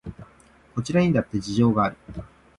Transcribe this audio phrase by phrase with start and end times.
[0.73, 1.97] こちらにだって事情がある